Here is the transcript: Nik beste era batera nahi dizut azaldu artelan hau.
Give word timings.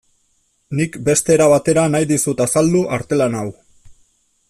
Nik 0.79 0.97
beste 1.09 1.35
era 1.35 1.47
batera 1.53 1.83
nahi 1.97 2.09
dizut 2.13 2.41
azaldu 2.49 2.85
artelan 2.99 3.39
hau. 3.43 3.49